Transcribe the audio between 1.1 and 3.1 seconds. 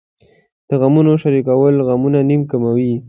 شریکول غمونه نیم کموي.